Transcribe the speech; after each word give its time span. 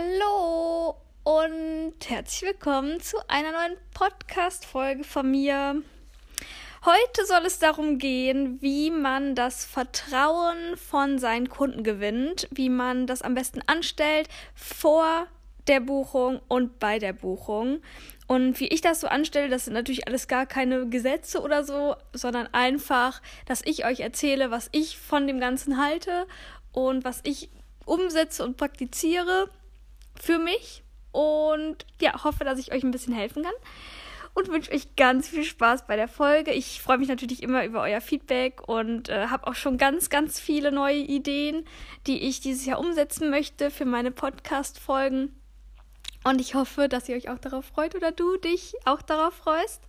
Hallo 0.00 0.96
und 1.24 1.94
herzlich 2.06 2.52
willkommen 2.52 3.00
zu 3.00 3.18
einer 3.28 3.52
neuen 3.52 3.76
Podcast-Folge 3.92 5.04
von 5.04 5.30
mir. 5.30 5.82
Heute 6.86 7.26
soll 7.26 7.44
es 7.44 7.58
darum 7.58 7.98
gehen, 7.98 8.62
wie 8.62 8.90
man 8.90 9.34
das 9.34 9.66
Vertrauen 9.66 10.76
von 10.76 11.18
seinen 11.18 11.50
Kunden 11.50 11.82
gewinnt, 11.82 12.48
wie 12.50 12.70
man 12.70 13.06
das 13.06 13.20
am 13.20 13.34
besten 13.34 13.60
anstellt 13.66 14.28
vor 14.54 15.26
der 15.66 15.80
Buchung 15.80 16.40
und 16.48 16.78
bei 16.78 16.98
der 16.98 17.12
Buchung. 17.12 17.82
Und 18.26 18.58
wie 18.58 18.68
ich 18.68 18.80
das 18.80 19.00
so 19.00 19.06
anstelle, 19.06 19.50
das 19.50 19.66
sind 19.66 19.74
natürlich 19.74 20.06
alles 20.06 20.28
gar 20.28 20.46
keine 20.46 20.86
Gesetze 20.88 21.42
oder 21.42 21.62
so, 21.62 21.94
sondern 22.14 22.48
einfach, 22.52 23.20
dass 23.44 23.60
ich 23.66 23.84
euch 23.84 24.00
erzähle, 24.00 24.50
was 24.50 24.70
ich 24.72 24.96
von 24.96 25.26
dem 25.26 25.40
Ganzen 25.40 25.76
halte 25.76 26.26
und 26.72 27.04
was 27.04 27.20
ich 27.24 27.50
umsetze 27.84 28.44
und 28.44 28.56
praktiziere 28.56 29.50
für 30.22 30.38
mich 30.38 30.84
und 31.12 31.86
ja, 32.00 32.24
hoffe, 32.24 32.44
dass 32.44 32.58
ich 32.58 32.72
euch 32.72 32.82
ein 32.82 32.90
bisschen 32.90 33.14
helfen 33.14 33.42
kann 33.42 33.52
und 34.34 34.48
wünsche 34.48 34.72
euch 34.72 34.94
ganz 34.96 35.28
viel 35.28 35.44
Spaß 35.44 35.86
bei 35.86 35.96
der 35.96 36.08
Folge. 36.08 36.52
Ich 36.52 36.80
freue 36.80 36.98
mich 36.98 37.08
natürlich 37.08 37.42
immer 37.42 37.64
über 37.64 37.82
euer 37.82 38.00
Feedback 38.00 38.66
und 38.68 39.08
äh, 39.08 39.26
habe 39.26 39.46
auch 39.46 39.54
schon 39.54 39.78
ganz, 39.78 40.08
ganz 40.08 40.38
viele 40.38 40.72
neue 40.72 40.98
Ideen, 40.98 41.64
die 42.06 42.22
ich 42.28 42.40
dieses 42.40 42.64
Jahr 42.64 42.78
umsetzen 42.78 43.30
möchte 43.30 43.70
für 43.70 43.84
meine 43.84 44.10
Podcast-Folgen. 44.10 45.34
Und 46.22 46.40
ich 46.40 46.54
hoffe, 46.54 46.88
dass 46.88 47.08
ihr 47.08 47.16
euch 47.16 47.30
auch 47.30 47.38
darauf 47.38 47.64
freut 47.64 47.94
oder 47.94 48.12
du 48.12 48.36
dich 48.36 48.74
auch 48.84 49.02
darauf 49.02 49.34
freust. 49.34 49.82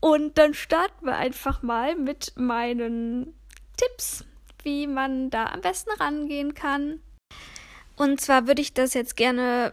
Und 0.00 0.38
dann 0.38 0.54
starten 0.54 1.06
wir 1.06 1.16
einfach 1.16 1.62
mal 1.62 1.96
mit 1.96 2.32
meinen 2.36 3.34
Tipps, 3.76 4.24
wie 4.62 4.86
man 4.86 5.30
da 5.30 5.46
am 5.46 5.60
besten 5.60 5.90
rangehen 5.98 6.54
kann. 6.54 7.00
Und 7.98 8.20
zwar 8.20 8.46
würde 8.46 8.62
ich 8.62 8.72
das 8.72 8.94
jetzt 8.94 9.16
gerne 9.16 9.72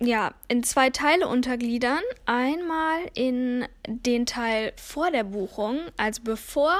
ja, 0.00 0.32
in 0.48 0.62
zwei 0.62 0.88
Teile 0.90 1.28
untergliedern. 1.28 2.00
Einmal 2.24 3.00
in 3.14 3.66
den 3.86 4.24
Teil 4.24 4.72
vor 4.76 5.10
der 5.10 5.24
Buchung, 5.24 5.80
also 5.96 6.22
bevor 6.22 6.74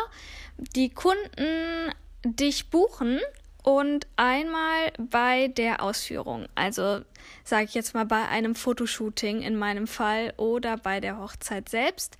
die 0.56 0.88
Kunden 0.88 1.92
dich 2.24 2.70
buchen 2.70 3.20
und 3.62 4.06
einmal 4.16 4.92
bei 4.98 5.48
der 5.48 5.82
Ausführung. 5.82 6.46
Also 6.54 7.00
sage 7.44 7.64
ich 7.64 7.74
jetzt 7.74 7.94
mal 7.94 8.06
bei 8.06 8.28
einem 8.28 8.54
Fotoshooting 8.54 9.42
in 9.42 9.56
meinem 9.56 9.86
Fall 9.86 10.32
oder 10.36 10.76
bei 10.76 11.00
der 11.00 11.18
Hochzeit 11.18 11.68
selbst. 11.68 12.16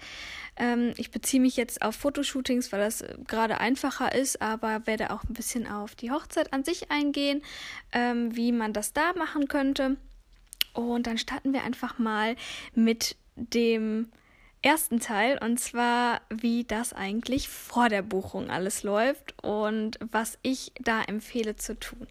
Ähm, 0.56 0.92
ich 0.97 1.10
beziehe 1.10 1.41
mich 1.41 1.56
jetzt 1.56 1.82
auf 1.82 1.97
Fotoshootings, 1.97 2.72
weil 2.72 2.80
das 2.80 3.05
gerade 3.27 3.58
einfacher 3.60 4.14
ist, 4.14 4.42
aber 4.42 4.86
werde 4.86 5.10
auch 5.10 5.24
ein 5.24 5.34
bisschen 5.34 5.66
auf 5.66 5.94
die 5.94 6.10
Hochzeit 6.10 6.52
an 6.52 6.64
sich 6.64 6.91
eingehen, 6.91 7.42
ähm, 7.92 8.36
wie 8.36 8.52
man 8.52 8.72
das 8.72 8.92
da 8.92 9.12
machen 9.14 9.48
könnte. 9.48 9.97
Und 10.75 11.06
dann 11.06 11.19
starten 11.19 11.52
wir 11.52 11.64
einfach 11.64 11.98
mal 11.98 12.36
mit 12.75 13.16
dem 13.34 14.10
ersten 14.62 15.00
Teil 15.00 15.39
und 15.42 15.58
zwar, 15.58 16.20
wie 16.28 16.64
das 16.64 16.92
eigentlich 16.92 17.48
vor 17.48 17.89
der 17.89 18.03
Buchung 18.03 18.50
alles 18.50 18.83
läuft 18.83 19.34
und 19.42 19.98
was 20.11 20.39
ich 20.42 20.72
da 20.80 21.03
empfehle 21.03 21.56
zu 21.56 21.78
tun. 21.78 22.06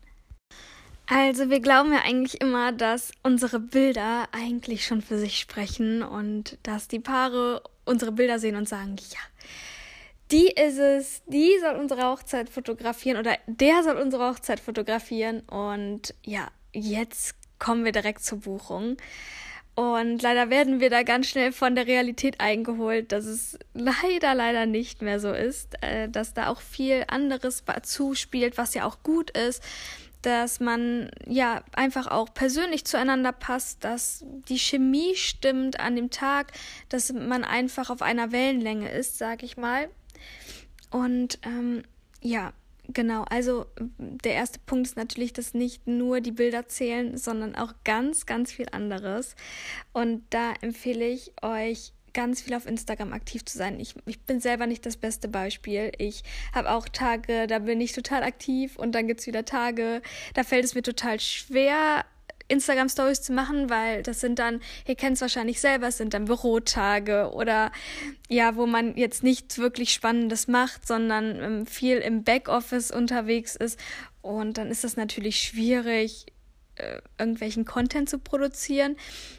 Also 1.08 1.50
wir 1.50 1.60
glauben 1.60 1.92
ja 1.92 2.02
eigentlich 2.06 2.40
immer, 2.40 2.72
dass 2.72 3.12
unsere 3.24 3.60
Bilder 3.60 4.28
eigentlich 4.32 4.86
schon 4.86 5.02
für 5.02 5.18
sich 5.18 5.40
sprechen 5.40 6.04
und 6.04 6.58
dass 6.62 6.88
die 6.88 7.00
Paare 7.00 7.64
unsere 7.84 8.12
Bilder 8.12 8.38
sehen 8.38 8.56
und 8.56 8.70
sagen, 8.70 8.96
ja, 9.10 9.20
die 10.32 10.48
ist 10.48 10.78
es, 10.78 11.24
die 11.26 11.58
soll 11.60 11.76
unsere 11.76 12.04
Hochzeit 12.04 12.50
fotografieren 12.50 13.18
oder 13.18 13.38
der 13.48 13.82
soll 13.84 13.98
unsere 13.98 14.30
Hochzeit 14.30 14.60
fotografieren 14.60 15.40
und 15.42 16.14
ja, 16.24 16.50
jetzt 16.72 17.34
kommen 17.58 17.86
wir 17.86 17.92
direkt 17.92 18.24
zur 18.24 18.42
Buchung. 18.42 18.98
Und 19.80 20.22
leider 20.22 20.50
werden 20.50 20.82
wir 20.82 20.90
da 20.90 21.04
ganz 21.04 21.28
schnell 21.28 21.54
von 21.54 21.74
der 21.74 21.88
Realität 21.88 22.42
eingeholt, 22.42 23.14
dass 23.14 23.24
es 23.24 23.58
leider, 23.74 24.36
leider 24.36 24.66
nicht 24.66 25.02
mehr 25.02 25.22
so 25.22 25.32
ist, 25.32 25.82
äh, 25.82 26.10
dass 26.10 26.34
da 26.34 26.48
auch 26.48 26.60
viel 26.60 27.06
anderes 27.08 27.64
zuspielt, 27.84 28.58
was 28.58 28.74
ja 28.74 28.84
auch 28.84 29.04
gut 29.04 29.32
ist, 29.32 29.64
dass 30.22 30.60
man 30.60 31.10
ja 31.26 31.64
einfach 31.72 32.08
auch 32.08 32.34
persönlich 32.34 32.84
zueinander 32.84 33.32
passt, 33.32 33.86
dass 33.86 34.26
die 34.50 34.60
Chemie 34.60 35.16
stimmt 35.16 35.80
an 35.80 35.96
dem 35.96 36.10
Tag, 36.10 36.52
dass 36.90 37.14
man 37.14 37.46
einfach 37.46 37.90
auf 37.90 38.02
einer 38.02 38.34
Wellenlänge 38.34 38.92
ist, 38.92 39.18
sag 39.18 39.44
ich 39.44 39.56
mal. 39.56 39.88
Und 40.92 41.40
ähm, 41.44 41.84
ja, 42.20 42.52
Genau, 42.92 43.24
also 43.30 43.68
der 43.78 44.34
erste 44.34 44.60
Punkt 44.66 44.88
ist 44.88 44.98
natürlich, 44.98 45.32
dass 45.32 45.54
nicht 45.54 45.86
nur 45.86 46.22
die 46.22 46.32
Bilder 46.32 46.68
zählen, 46.68 47.18
sondern 47.18 47.56
auch 47.56 47.74
ganz, 47.84 48.26
ganz 48.26 48.52
viel 48.52 48.68
anderes. 48.72 49.36
Und 49.94 50.24
da 50.32 50.54
empfehle 50.62 51.08
ich 51.08 51.32
euch, 51.44 51.94
ganz 52.14 52.42
viel 52.42 52.56
auf 52.56 52.66
Instagram 52.66 53.14
aktiv 53.14 53.46
zu 53.46 53.58
sein. 53.58 53.80
Ich, 53.80 53.94
ich 54.08 54.22
bin 54.22 54.40
selber 54.40 54.66
nicht 54.66 54.86
das 54.86 54.98
beste 54.98 55.28
Beispiel. 55.28 55.92
Ich 56.00 56.24
habe 56.54 56.72
auch 56.72 56.90
Tage, 56.90 57.46
da 57.46 57.60
bin 57.60 57.80
ich 57.80 57.94
total 57.94 58.24
aktiv 58.24 58.78
und 58.78 58.94
dann 58.94 59.08
gibt 59.08 59.20
es 59.20 59.28
wieder 59.28 59.46
Tage, 59.46 60.02
da 60.34 60.44
fällt 60.44 60.66
es 60.66 60.74
mir 60.74 60.82
total 60.82 61.20
schwer, 61.20 62.06
Instagram 62.50 62.90
Stories 62.90 63.22
zu 63.22 63.32
machen, 63.32 63.70
weil 63.70 64.04
das 64.04 64.20
sind 64.20 64.40
dann, 64.40 64.60
ihr 64.86 64.96
kennt 64.96 65.16
es 65.16 65.22
wahrscheinlich 65.22 65.62
selber, 65.62 65.88
es 65.88 65.98
sind 65.98 66.14
dann 66.14 66.26
Bürotage 66.26 67.32
oder 67.34 67.72
ja, 68.28 68.56
wo 68.56 68.66
man 68.66 68.98
jetzt 68.98 69.24
nichts 69.24 69.58
wirklich 69.58 69.94
Spannendes 69.94 70.48
macht, 70.48 70.88
sondern 70.88 71.42
ähm, 71.42 71.66
viel 71.66 71.98
im 71.98 72.24
Backoffice 72.24 72.92
unterwegs 72.92 73.56
ist. 73.56 73.80
Und 74.22 74.58
dann 74.58 74.70
ist 74.70 74.84
das 74.84 74.98
natürlich 74.98 75.40
schwierig, 75.40 76.26
äh, 76.80 77.02
irgendwelchen 77.18 77.66
Content 77.66 78.10
zu 78.10 78.20
produzieren. 78.20 78.96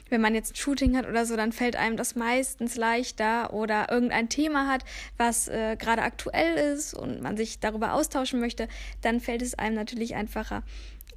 Wenn 0.09 0.21
man 0.21 0.35
jetzt 0.35 0.53
ein 0.53 0.55
Shooting 0.55 0.95
hat 0.95 1.07
oder 1.07 1.25
so, 1.25 1.35
dann 1.35 1.51
fällt 1.51 1.75
einem 1.75 1.97
das 1.97 2.15
meistens 2.15 2.75
leichter 2.75 3.53
oder 3.53 3.91
irgendein 3.91 4.29
Thema 4.29 4.67
hat, 4.67 4.83
was 5.17 5.47
äh, 5.47 5.75
gerade 5.77 6.03
aktuell 6.03 6.73
ist 6.73 6.93
und 6.93 7.21
man 7.21 7.37
sich 7.37 7.59
darüber 7.59 7.93
austauschen 7.93 8.39
möchte, 8.39 8.67
dann 9.01 9.19
fällt 9.19 9.41
es 9.41 9.55
einem 9.55 9.75
natürlich 9.75 10.15
einfacher, 10.15 10.63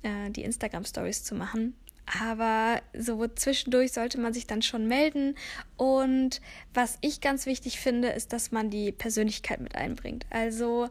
äh, 0.04 0.31
die 0.31 0.44
Instagram 0.44 0.84
Stories 0.84 1.25
zu 1.25 1.34
machen. 1.34 1.75
Aber 2.22 2.82
so 2.97 3.26
zwischendurch 3.28 3.92
sollte 3.92 4.20
man 4.20 4.34
sich 4.34 4.47
dann 4.47 4.62
schon 4.62 4.87
melden. 4.87 5.37
Und 5.76 6.41
was 6.75 6.98
ich 7.00 7.20
ganz 7.20 7.47
wichtig 7.47 7.81
finde, 7.81 8.09
ist, 8.09 8.32
dass 8.32 8.53
man 8.53 8.70
die 8.70 8.93
Persönlichkeit 8.93 9.60
mit 9.60 9.75
einbringt. 9.75 10.26
Also 10.31 10.88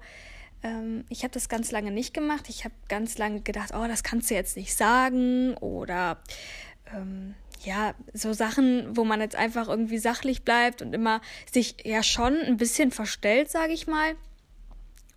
ähm, 0.64 1.06
ich 1.10 1.24
habe 1.24 1.34
das 1.34 1.50
ganz 1.50 1.72
lange 1.72 1.92
nicht 1.92 2.14
gemacht. 2.14 2.46
Ich 2.50 2.66
habe 2.66 2.74
ganz 2.90 3.18
lange 3.18 3.42
gedacht, 3.42 3.72
oh, 3.76 3.88
das 3.88 4.04
kannst 4.04 4.32
du 4.32 4.34
jetzt 4.34 4.58
nicht 4.58 4.76
sagen. 4.76 5.56
Oder 5.58 6.18
ähm, 6.96 7.36
ja, 7.64 7.94
so 8.14 8.34
Sachen, 8.34 8.98
wo 8.98 9.04
man 9.04 9.22
jetzt 9.22 9.36
einfach 9.36 9.68
irgendwie 9.68 10.00
sachlich 10.00 10.44
bleibt 10.44 10.82
und 10.82 10.94
immer 10.94 11.22
sich 11.52 11.76
ja 11.84 12.02
schon 12.02 12.38
ein 12.38 12.58
bisschen 12.58 12.92
verstellt, 12.92 13.52
sage 13.52 13.74
ich 13.74 13.88
mal. 13.88 14.16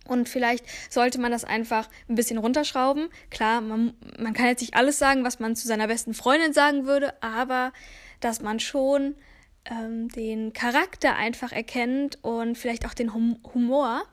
Und 0.07 0.29
vielleicht 0.29 0.65
sollte 0.91 1.19
man 1.19 1.31
das 1.31 1.43
einfach 1.43 1.89
ein 2.09 2.15
bisschen 2.15 2.37
runterschrauben. 2.37 3.09
Klar, 3.29 3.61
man, 3.61 3.93
man 4.17 4.33
kann 4.33 4.47
jetzt 4.47 4.61
nicht 4.61 4.75
alles 4.75 4.97
sagen, 4.97 5.23
was 5.23 5.39
man 5.39 5.55
zu 5.55 5.67
seiner 5.67 5.87
besten 5.87 6.13
Freundin 6.13 6.53
sagen 6.53 6.85
würde, 6.85 7.21
aber 7.21 7.73
dass 8.19 8.41
man 8.41 8.59
schon 8.59 9.15
ähm, 9.65 10.09
den 10.09 10.53
Charakter 10.53 11.15
einfach 11.15 11.51
erkennt 11.51 12.19
und 12.23 12.57
vielleicht 12.57 12.85
auch 12.85 12.93
den 12.93 13.13
hum 13.13 13.39
Humor. 13.53 14.03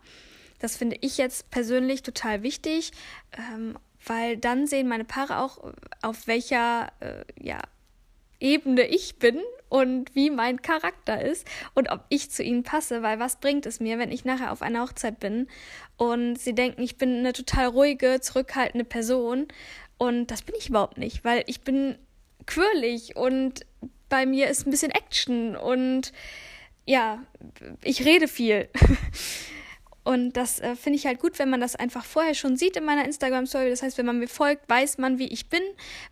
Das 0.58 0.76
finde 0.76 0.96
ich 1.00 1.18
jetzt 1.18 1.50
persönlich 1.50 2.02
total 2.02 2.42
wichtig, 2.42 2.92
ähm, 3.36 3.78
weil 4.06 4.36
dann 4.36 4.66
sehen 4.66 4.88
meine 4.88 5.04
Paare 5.04 5.38
auch, 5.38 5.72
auf 6.02 6.26
welcher 6.26 6.92
äh, 7.00 7.24
ja, 7.40 7.60
Ebene 8.40 8.86
ich 8.86 9.18
bin 9.18 9.40
und 9.74 10.14
wie 10.14 10.30
mein 10.30 10.62
Charakter 10.62 11.20
ist 11.20 11.48
und 11.74 11.90
ob 11.90 12.04
ich 12.08 12.30
zu 12.30 12.44
ihnen 12.44 12.62
passe, 12.62 13.02
weil 13.02 13.18
was 13.18 13.40
bringt 13.40 13.66
es 13.66 13.80
mir, 13.80 13.98
wenn 13.98 14.12
ich 14.12 14.24
nachher 14.24 14.52
auf 14.52 14.62
einer 14.62 14.82
Hochzeit 14.82 15.18
bin 15.18 15.48
und 15.96 16.38
sie 16.38 16.54
denken, 16.54 16.80
ich 16.80 16.96
bin 16.96 17.18
eine 17.18 17.32
total 17.32 17.66
ruhige, 17.66 18.20
zurückhaltende 18.20 18.84
Person 18.84 19.48
und 19.98 20.28
das 20.28 20.42
bin 20.42 20.54
ich 20.56 20.68
überhaupt 20.68 20.96
nicht, 20.96 21.24
weil 21.24 21.42
ich 21.48 21.62
bin 21.62 21.98
quirlig 22.46 23.16
und 23.16 23.66
bei 24.08 24.26
mir 24.26 24.46
ist 24.46 24.64
ein 24.64 24.70
bisschen 24.70 24.92
Action 24.92 25.56
und 25.56 26.12
ja, 26.86 27.24
ich 27.82 28.04
rede 28.04 28.28
viel. 28.28 28.68
Und 30.04 30.34
das 30.34 30.60
äh, 30.60 30.76
finde 30.76 30.98
ich 30.98 31.06
halt 31.06 31.18
gut, 31.18 31.38
wenn 31.38 31.48
man 31.48 31.60
das 31.60 31.76
einfach 31.76 32.04
vorher 32.04 32.34
schon 32.34 32.56
sieht 32.56 32.76
in 32.76 32.84
meiner 32.84 33.06
Instagram-Story. 33.06 33.70
Das 33.70 33.82
heißt, 33.82 33.96
wenn 33.96 34.04
man 34.04 34.18
mir 34.18 34.28
folgt, 34.28 34.68
weiß 34.68 34.98
man, 34.98 35.18
wie 35.18 35.28
ich 35.28 35.48
bin, 35.48 35.62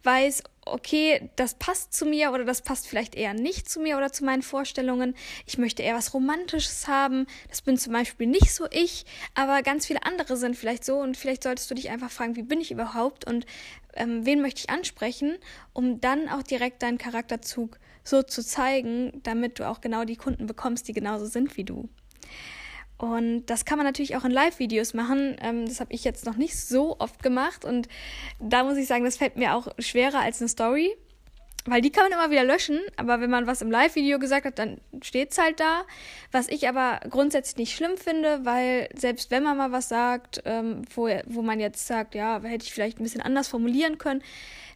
weiß, 0.02 0.42
okay, 0.64 1.30
das 1.36 1.54
passt 1.54 1.92
zu 1.92 2.06
mir 2.06 2.32
oder 2.32 2.44
das 2.44 2.62
passt 2.62 2.86
vielleicht 2.86 3.14
eher 3.14 3.34
nicht 3.34 3.68
zu 3.68 3.80
mir 3.80 3.98
oder 3.98 4.10
zu 4.10 4.24
meinen 4.24 4.42
Vorstellungen. 4.42 5.14
Ich 5.46 5.58
möchte 5.58 5.82
eher 5.82 5.94
was 5.94 6.14
Romantisches 6.14 6.88
haben. 6.88 7.26
Das 7.50 7.60
bin 7.60 7.76
zum 7.76 7.92
Beispiel 7.92 8.26
nicht 8.26 8.54
so 8.54 8.66
ich, 8.70 9.04
aber 9.34 9.62
ganz 9.62 9.86
viele 9.86 10.04
andere 10.04 10.38
sind 10.38 10.56
vielleicht 10.56 10.84
so 10.84 10.96
und 10.96 11.16
vielleicht 11.16 11.42
solltest 11.42 11.70
du 11.70 11.74
dich 11.74 11.90
einfach 11.90 12.10
fragen, 12.10 12.36
wie 12.36 12.42
bin 12.42 12.60
ich 12.60 12.70
überhaupt 12.70 13.26
und 13.26 13.44
ähm, 13.94 14.24
wen 14.24 14.40
möchte 14.40 14.60
ich 14.60 14.70
ansprechen, 14.70 15.36
um 15.74 16.00
dann 16.00 16.30
auch 16.30 16.42
direkt 16.42 16.82
deinen 16.82 16.96
Charakterzug 16.96 17.78
so 18.04 18.22
zu 18.22 18.42
zeigen, 18.42 19.20
damit 19.22 19.58
du 19.58 19.68
auch 19.68 19.80
genau 19.80 20.04
die 20.04 20.16
Kunden 20.16 20.46
bekommst, 20.46 20.88
die 20.88 20.92
genauso 20.92 21.26
sind 21.26 21.56
wie 21.56 21.64
du. 21.64 21.88
Und 23.02 23.46
das 23.46 23.64
kann 23.64 23.78
man 23.78 23.86
natürlich 23.86 24.14
auch 24.14 24.24
in 24.24 24.30
Live-Videos 24.30 24.94
machen. 24.94 25.36
Ähm, 25.40 25.66
das 25.66 25.80
habe 25.80 25.92
ich 25.92 26.04
jetzt 26.04 26.24
noch 26.24 26.36
nicht 26.36 26.56
so 26.56 27.00
oft 27.00 27.20
gemacht. 27.20 27.64
Und 27.64 27.88
da 28.38 28.62
muss 28.62 28.76
ich 28.76 28.86
sagen, 28.86 29.04
das 29.04 29.16
fällt 29.16 29.36
mir 29.36 29.56
auch 29.56 29.66
schwerer 29.80 30.20
als 30.20 30.40
eine 30.40 30.48
Story. 30.48 30.94
Weil 31.64 31.80
die 31.80 31.90
kann 31.90 32.04
man 32.04 32.12
immer 32.12 32.30
wieder 32.30 32.44
löschen, 32.44 32.78
aber 32.96 33.20
wenn 33.20 33.30
man 33.30 33.48
was 33.48 33.60
im 33.60 33.72
Live-Video 33.72 34.20
gesagt 34.20 34.46
hat, 34.46 34.60
dann 34.60 34.80
steht 35.02 35.32
es 35.32 35.38
halt 35.38 35.58
da. 35.58 35.82
Was 36.30 36.48
ich 36.48 36.68
aber 36.68 37.00
grundsätzlich 37.10 37.56
nicht 37.56 37.76
schlimm 37.76 37.96
finde, 37.96 38.44
weil 38.44 38.88
selbst 38.94 39.32
wenn 39.32 39.42
man 39.42 39.56
mal 39.56 39.72
was 39.72 39.88
sagt, 39.88 40.40
ähm, 40.44 40.82
wo, 40.94 41.08
wo 41.26 41.42
man 41.42 41.58
jetzt 41.58 41.84
sagt, 41.88 42.14
ja, 42.14 42.40
hätte 42.40 42.64
ich 42.64 42.72
vielleicht 42.72 43.00
ein 43.00 43.02
bisschen 43.02 43.20
anders 43.20 43.48
formulieren 43.48 43.98
können, 43.98 44.22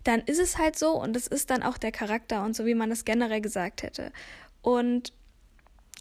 dann 0.03 0.21
ist 0.23 0.41
es 0.41 0.59
halt 0.59 0.77
so 0.77 1.01
und 1.01 1.15
es 1.15 1.29
ist 1.29 1.51
dann 1.51 1.63
auch 1.63 1.79
der 1.79 1.93
Charakter 1.93 2.45
und 2.45 2.57
so, 2.57 2.67
wie 2.67 2.75
man 2.75 2.91
es 2.91 3.05
generell 3.05 3.41
gesagt 3.41 3.85
hätte. 3.85 4.11
Und 4.63 5.13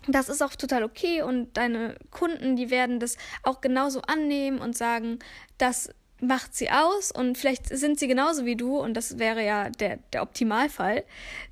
das 0.07 0.29
ist 0.29 0.41
auch 0.41 0.55
total 0.55 0.83
okay 0.83 1.21
und 1.21 1.55
deine 1.57 1.95
Kunden, 2.11 2.55
die 2.55 2.69
werden 2.69 2.99
das 2.99 3.17
auch 3.43 3.61
genauso 3.61 4.01
annehmen 4.01 4.59
und 4.59 4.77
sagen, 4.77 5.19
das 5.57 5.89
macht 6.21 6.55
sie 6.55 6.69
aus 6.69 7.11
und 7.11 7.37
vielleicht 7.37 7.67
sind 7.67 7.99
sie 7.99 8.07
genauso 8.07 8.45
wie 8.45 8.55
du 8.55 8.77
und 8.77 8.93
das 8.95 9.19
wäre 9.19 9.43
ja 9.43 9.69
der, 9.69 9.97
der 10.13 10.21
Optimalfall, 10.21 11.03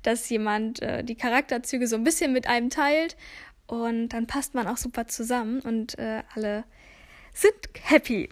dass 0.02 0.28
jemand 0.30 0.80
äh, 0.82 1.04
die 1.04 1.16
Charakterzüge 1.16 1.86
so 1.86 1.96
ein 1.96 2.04
bisschen 2.04 2.32
mit 2.32 2.46
einem 2.46 2.70
teilt 2.70 3.16
und 3.66 4.08
dann 4.08 4.26
passt 4.26 4.54
man 4.54 4.66
auch 4.66 4.76
super 4.76 5.06
zusammen 5.06 5.60
und 5.60 5.98
äh, 5.98 6.22
alle 6.34 6.64
sind 7.32 7.54
happy. 7.82 8.28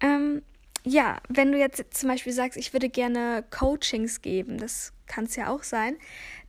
Ähm, 0.00 0.42
ja, 0.84 1.18
wenn 1.28 1.52
du 1.52 1.58
jetzt 1.58 1.82
zum 1.94 2.08
Beispiel 2.08 2.32
sagst, 2.32 2.56
ich 2.56 2.72
würde 2.72 2.88
gerne 2.88 3.44
Coachings 3.50 4.22
geben, 4.22 4.58
das 4.58 4.92
kann 5.06 5.24
es 5.24 5.36
ja 5.36 5.48
auch 5.48 5.62
sein, 5.62 5.96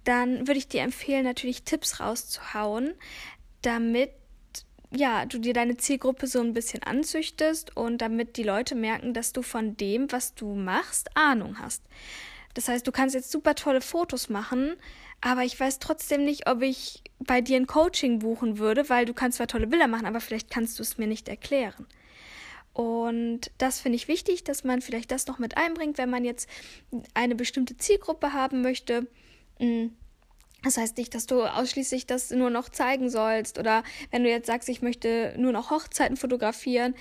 dann 0.04 0.48
würde 0.48 0.58
ich 0.58 0.68
dir 0.68 0.82
empfehlen, 0.82 1.24
natürlich 1.24 1.64
Tipps 1.64 2.00
rauszuhauen, 2.00 2.94
damit 3.62 4.12
ja, 4.94 5.26
du 5.26 5.40
dir 5.40 5.54
deine 5.54 5.78
Zielgruppe 5.78 6.28
so 6.28 6.42
ein 6.42 6.54
bisschen 6.54 6.84
anzüchtest 6.84 7.78
und 7.78 8.00
damit 8.00 8.36
die 8.36 8.44
Leute 8.44 8.76
merken, 8.76 9.14
dass 9.14 9.32
du 9.32 9.42
von 9.42 9.78
dem, 9.78 10.12
was 10.12 10.36
du 10.36 10.54
machst, 10.54 11.16
Ahnung 11.16 11.60
hast. 11.60 11.84
Das 12.54 12.68
heißt, 12.68 12.86
du 12.86 12.92
kannst 12.92 13.16
jetzt 13.16 13.32
super 13.32 13.56
tolle 13.56 13.80
Fotos 13.80 14.28
machen, 14.28 14.76
aber 15.22 15.44
ich 15.44 15.58
weiß 15.58 15.80
trotzdem 15.80 16.26
nicht, 16.26 16.50
ob 16.50 16.62
ich 16.62 17.04
bei 17.20 17.40
dir 17.40 17.56
ein 17.56 17.68
Coaching 17.68 18.20
buchen 18.20 18.58
würde, 18.58 18.90
weil 18.90 19.06
du 19.06 19.14
kannst 19.14 19.38
zwar 19.38 19.48
tolle 19.48 19.68
Bilder 19.68 19.88
machen, 19.88 20.06
aber 20.06 20.20
vielleicht 20.20 20.50
kannst 20.50 20.78
du 20.78 20.84
es 20.84 20.98
mir 20.98 21.08
nicht 21.08 21.30
erklären. 21.30 21.88
Und 22.74 23.52
das 23.58 23.80
finde 23.80 23.98
ich 23.98 24.08
wichtig, 24.08 24.44
dass 24.44 24.64
man 24.64 24.82
vielleicht 24.82 25.12
das 25.12 25.28
noch 25.28 25.40
mit 25.40 25.58
einbringt, 25.58 25.98
wenn 25.98 26.10
man 26.10 26.26
jetzt 26.26 26.50
eine 27.14 27.36
bestimmte 27.36 27.78
Zielgruppe 27.78 28.34
haben 28.34 28.62
möchte. 28.62 29.08
Das 30.64 30.78
heißt 30.78 30.98
nicht, 30.98 31.16
dass 31.16 31.26
du 31.26 31.44
ausschließlich 31.44 32.06
das 32.06 32.30
nur 32.32 32.50
noch 32.50 32.70
zeigen 32.70 33.10
sollst 33.10 33.58
oder 33.58 33.84
wenn 34.12 34.24
du 34.24 34.30
jetzt 34.30 34.48
sagst, 34.48 34.70
ich 34.70 34.82
möchte 34.82 35.34
nur 35.38 35.52
noch 35.52 35.72
Hochzeiten 35.72 36.18
fotografieren, 36.18 36.94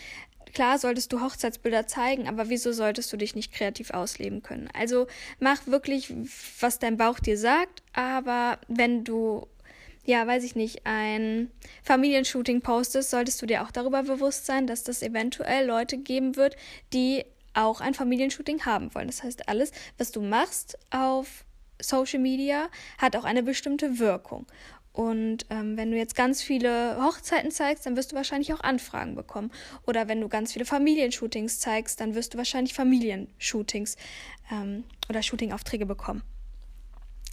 klar 0.55 0.79
solltest 0.79 1.13
du 1.13 1.21
Hochzeitsbilder 1.21 1.87
zeigen, 1.87 2.27
aber 2.27 2.49
wieso 2.49 2.73
solltest 2.73 3.13
du 3.13 3.17
dich 3.17 3.35
nicht 3.35 3.53
kreativ 3.53 3.91
ausleben 3.91 4.43
können? 4.43 4.69
Also 4.73 5.07
mach 5.39 5.67
wirklich, 5.67 6.13
was 6.61 6.79
dein 6.79 6.97
Bauch 6.97 7.21
dir 7.21 7.37
sagt, 7.37 7.83
aber 7.93 8.59
wenn 8.69 9.05
du 9.05 9.47
ja, 10.05 10.27
weiß 10.27 10.45
ich 10.45 10.57
nicht, 10.57 10.87
ein 10.87 11.51
Familienshooting 11.83 12.63
postest, 12.63 13.11
solltest 13.11 13.41
du 13.43 13.47
dir 13.47 13.63
auch 13.63 13.71
darüber 13.71 14.03
bewusst 14.03 14.47
sein, 14.47 14.67
dass 14.67 14.83
das 14.83 15.03
eventuell 15.03 15.67
Leute 15.67 15.99
geben 15.99 16.37
wird, 16.37 16.57
die 16.95 17.25
auch 17.53 17.81
ein 17.81 17.95
Familienshooting 17.95 18.65
haben 18.65 18.95
wollen. 18.95 19.09
Das 19.09 19.23
heißt, 19.23 19.49
alles, 19.49 19.73
was 19.99 20.11
du 20.11 20.23
machst 20.23 20.79
auf 20.91 21.45
Social 21.83 22.21
Media, 22.21 22.69
hat 22.99 23.17
auch 23.17 23.25
eine 23.25 23.43
bestimmte 23.43 23.99
Wirkung. 23.99 24.47
Und 24.93 25.47
ähm, 25.51 25.77
wenn 25.77 25.91
du 25.93 25.97
jetzt 25.97 26.17
ganz 26.17 26.43
viele 26.43 26.97
Hochzeiten 27.03 27.51
zeigst, 27.51 27.87
dann 27.87 27.97
wirst 27.97 28.13
du 28.13 28.17
wahrscheinlich 28.17 28.53
auch 28.53 28.61
Anfragen 28.61 29.15
bekommen. 29.15 29.53
Oder 29.87 30.09
wenn 30.09 30.21
du 30.21 30.29
ganz 30.29 30.53
viele 30.53 30.65
Familienshootings 30.65 31.61
zeigst, 31.61 32.01
dann 32.01 32.15
wirst 32.15 32.35
du 32.35 32.39
wahrscheinlich 32.39 32.75
Familienshootings 32.75 33.97
ähm, 34.51 34.85
oder 35.09 35.23
Shootingaufträge 35.23 35.87
bekommen. 35.87 36.23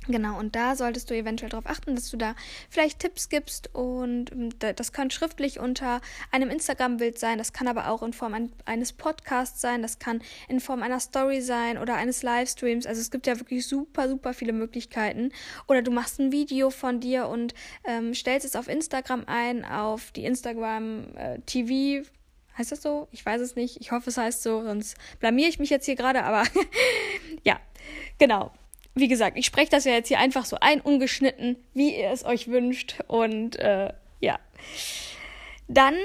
Genau, 0.10 0.40
und 0.40 0.56
da 0.56 0.78
solltest 0.78 1.10
du 1.10 1.16
eventuell 1.16 1.50
darauf 1.50 1.66
achten, 1.66 1.96
dass 1.96 2.10
du 2.10 2.16
da 2.16 2.34
vielleicht 2.70 3.00
Tipps 3.00 3.28
gibst 3.28 3.76
und 3.76 4.32
ähm, 4.32 4.50
das 4.58 4.94
kann 4.94 5.12
schriftlich 5.12 5.60
unter 5.60 6.00
einem 6.32 6.50
Instagram-Bild 6.50 7.20
sein, 7.20 7.38
das 7.38 7.52
kann 7.52 7.68
aber 7.68 7.90
auch 7.90 8.02
in 8.04 8.14
Form 8.14 8.50
eines 8.66 8.94
Podcasts 8.94 9.60
sein, 9.60 9.82
das 9.82 10.00
kann 10.00 10.22
in 10.48 10.62
Form 10.62 10.82
einer 10.82 11.02
Story 11.02 11.42
sein 11.42 11.78
oder 11.78 11.96
eines 11.96 12.24
Livestreams. 12.24 12.86
Also 12.86 13.02
es 13.02 13.12
gibt 13.12 13.28
ja 13.28 13.38
wirklich 13.38 13.68
super, 13.68 14.08
super 14.08 14.34
viele 14.34 14.54
Möglichkeiten. 14.54 15.32
Oder 15.68 15.82
du 15.82 15.92
machst 15.92 16.20
ein 16.20 16.32
Video 16.32 16.70
von 16.70 17.02
dir 17.02 17.28
und 17.28 17.54
ähm, 17.84 18.14
stellst 18.14 18.46
es 18.46 18.56
auf 18.56 18.70
Instagram 18.70 19.24
ein, 19.28 19.66
auf 19.66 20.12
die 20.12 20.24
Instagram 20.24 21.08
äh. 21.16 22.04
Heißt 22.58 22.72
das 22.72 22.82
so? 22.82 23.08
Ich 23.12 23.26
weiß 23.26 23.42
es 23.42 23.56
nicht. 23.56 23.82
Ich 23.82 23.92
hoffe, 23.92 24.10
es 24.10 24.18
heißt 24.18 24.42
so, 24.42 24.64
sonst 24.64 24.98
blamier 25.20 25.48
ich 25.48 25.60
mich 25.60 25.70
jetzt 25.70 25.86
hier 25.86 25.96
gerade, 25.96 26.24
aber 26.24 26.44
ja, 27.44 27.60
genau 28.18 28.54
wie 29.00 29.08
gesagt, 29.08 29.38
ich 29.38 29.46
spreche 29.46 29.72
das 29.72 29.86
ja 29.86 29.94
jetzt 29.94 30.08
hier 30.08 30.20
einfach 30.20 30.46
so 30.46 30.58
ein, 30.60 30.82
ungeschnitten, 30.82 31.56
wie 31.74 31.96
ihr 31.96 32.10
es 32.10 32.26
euch 32.26 32.48
wünscht. 32.48 33.00
Und 33.08 33.58
äh, 33.58 33.94
ja. 34.20 34.40
Dann 35.68 35.96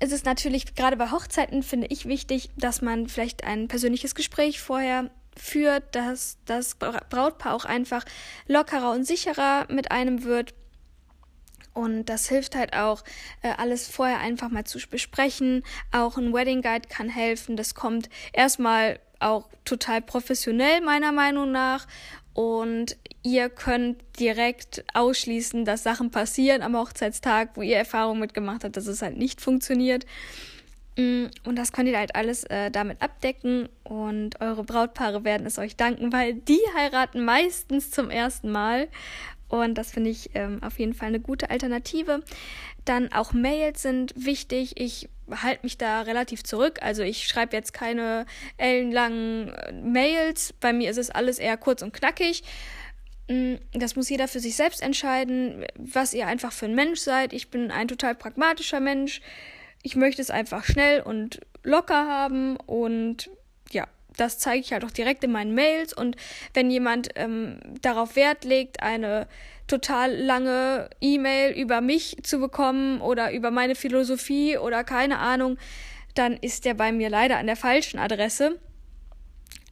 ist 0.00 0.12
es 0.12 0.24
natürlich 0.24 0.74
gerade 0.74 0.96
bei 0.96 1.10
Hochzeiten, 1.10 1.62
finde 1.62 1.86
ich, 1.90 2.06
wichtig, 2.06 2.50
dass 2.56 2.82
man 2.82 3.08
vielleicht 3.08 3.44
ein 3.44 3.68
persönliches 3.68 4.14
Gespräch 4.14 4.60
vorher 4.60 5.10
führt, 5.36 5.94
dass 5.94 6.38
das 6.44 6.76
Brautpaar 6.76 7.54
auch 7.54 7.64
einfach 7.64 8.04
lockerer 8.46 8.92
und 8.92 9.04
sicherer 9.04 9.66
mit 9.70 9.90
einem 9.90 10.24
wird. 10.24 10.54
Und 11.72 12.04
das 12.04 12.28
hilft 12.28 12.54
halt 12.54 12.74
auch, 12.74 13.02
äh, 13.42 13.50
alles 13.56 13.88
vorher 13.88 14.20
einfach 14.20 14.48
mal 14.48 14.64
zu 14.64 14.78
besprechen. 14.88 15.64
Auch 15.90 16.16
ein 16.16 16.32
Wedding 16.32 16.62
Guide 16.62 16.88
kann 16.88 17.08
helfen. 17.08 17.56
Das 17.56 17.74
kommt 17.74 18.08
erstmal 18.32 19.00
auch 19.18 19.48
total 19.64 20.00
professionell, 20.02 20.80
meiner 20.82 21.10
Meinung 21.10 21.50
nach 21.50 21.86
und 22.34 22.96
ihr 23.22 23.48
könnt 23.48 24.02
direkt 24.18 24.84
ausschließen, 24.92 25.64
dass 25.64 25.84
Sachen 25.84 26.10
passieren 26.10 26.62
am 26.62 26.76
Hochzeitstag, 26.76 27.50
wo 27.54 27.62
ihr 27.62 27.76
Erfahrung 27.76 28.18
mitgemacht 28.18 28.64
habt, 28.64 28.76
dass 28.76 28.86
es 28.86 29.02
halt 29.02 29.16
nicht 29.16 29.40
funktioniert. 29.40 30.04
Mm, 30.96 31.26
und 31.44 31.56
das 31.56 31.72
könnt 31.72 31.88
ihr 31.88 31.98
halt 31.98 32.14
alles 32.14 32.44
äh, 32.44 32.70
damit 32.70 33.02
abdecken 33.02 33.68
und 33.82 34.40
eure 34.40 34.64
Brautpaare 34.64 35.24
werden 35.24 35.46
es 35.46 35.58
euch 35.58 35.76
danken, 35.76 36.12
weil 36.12 36.34
die 36.34 36.60
heiraten 36.76 37.24
meistens 37.24 37.90
zum 37.90 38.10
ersten 38.10 38.50
Mal. 38.50 38.88
Und 39.62 39.74
das 39.74 39.92
finde 39.92 40.10
ich 40.10 40.30
ähm, 40.34 40.62
auf 40.62 40.78
jeden 40.78 40.94
Fall 40.94 41.08
eine 41.08 41.20
gute 41.20 41.50
Alternative. 41.50 42.22
Dann 42.84 43.12
auch 43.12 43.32
Mails 43.32 43.82
sind 43.82 44.12
wichtig. 44.16 44.80
Ich 44.80 45.08
halte 45.30 45.60
mich 45.62 45.78
da 45.78 46.02
relativ 46.02 46.44
zurück. 46.44 46.78
Also 46.82 47.02
ich 47.02 47.26
schreibe 47.26 47.56
jetzt 47.56 47.72
keine 47.72 48.26
ellenlangen 48.56 49.48
äh, 49.48 49.72
Mails. 49.72 50.52
Bei 50.60 50.72
mir 50.72 50.90
ist 50.90 50.98
es 50.98 51.10
alles 51.10 51.38
eher 51.38 51.56
kurz 51.56 51.82
und 51.82 51.92
knackig. 51.92 52.42
Mm, 53.28 53.54
das 53.72 53.96
muss 53.96 54.10
jeder 54.10 54.28
für 54.28 54.40
sich 54.40 54.56
selbst 54.56 54.82
entscheiden, 54.82 55.64
was 55.76 56.14
ihr 56.14 56.26
einfach 56.26 56.52
für 56.52 56.66
ein 56.66 56.74
Mensch 56.74 57.00
seid. 57.00 57.32
Ich 57.32 57.50
bin 57.50 57.70
ein 57.70 57.88
total 57.88 58.14
pragmatischer 58.14 58.80
Mensch. 58.80 59.20
Ich 59.82 59.96
möchte 59.96 60.22
es 60.22 60.30
einfach 60.30 60.64
schnell 60.64 61.00
und 61.00 61.40
locker 61.62 62.06
haben 62.06 62.56
und 62.56 63.30
ja, 63.70 63.86
das 64.16 64.38
zeige 64.38 64.60
ich 64.60 64.72
halt 64.72 64.84
auch 64.84 64.90
direkt 64.90 65.24
in 65.24 65.32
meinen 65.32 65.54
Mails. 65.54 65.92
Und 65.92 66.16
wenn 66.52 66.70
jemand 66.70 67.08
ähm, 67.16 67.58
darauf 67.82 68.16
Wert 68.16 68.44
legt, 68.44 68.82
eine 68.82 69.26
total 69.66 70.14
lange 70.14 70.90
E-Mail 71.00 71.52
über 71.52 71.80
mich 71.80 72.18
zu 72.22 72.38
bekommen 72.38 73.00
oder 73.00 73.32
über 73.32 73.50
meine 73.50 73.74
Philosophie 73.74 74.58
oder 74.58 74.84
keine 74.84 75.18
Ahnung, 75.18 75.58
dann 76.14 76.34
ist 76.36 76.64
der 76.64 76.74
bei 76.74 76.92
mir 76.92 77.10
leider 77.10 77.38
an 77.38 77.46
der 77.46 77.56
falschen 77.56 77.98
Adresse. 77.98 78.60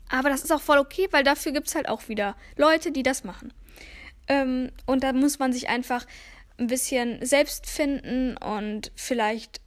Aber 0.08 0.28
das 0.28 0.42
ist 0.42 0.52
auch 0.52 0.60
voll 0.60 0.78
okay, 0.78 1.08
weil 1.10 1.24
dafür 1.24 1.52
gibt 1.52 1.68
es 1.68 1.74
halt 1.74 1.88
auch 1.88 2.08
wieder 2.08 2.36
Leute, 2.56 2.92
die 2.92 3.02
das 3.02 3.24
machen. 3.24 3.52
Ähm, 4.28 4.70
und 4.86 5.04
da 5.04 5.12
muss 5.12 5.38
man 5.38 5.52
sich 5.52 5.68
einfach 5.68 6.06
ein 6.58 6.66
bisschen 6.66 7.24
selbst 7.24 7.68
finden 7.68 8.36
und 8.36 8.92
vielleicht 8.94 9.61